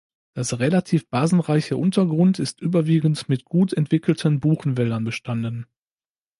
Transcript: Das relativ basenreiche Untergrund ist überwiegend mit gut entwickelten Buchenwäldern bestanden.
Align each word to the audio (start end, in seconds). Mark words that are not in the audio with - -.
Das 0.33 0.57
relativ 0.57 1.07
basenreiche 1.11 1.77
Untergrund 1.77 2.39
ist 2.39 2.59
überwiegend 2.59 3.29
mit 3.29 3.45
gut 3.45 3.71
entwickelten 3.71 4.39
Buchenwäldern 4.39 5.03
bestanden. 5.03 5.67